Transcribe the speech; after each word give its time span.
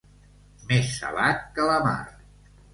Més 0.71 0.95
salat 1.03 1.45
que 1.59 1.71
la 1.71 1.79
mar. 1.87 1.97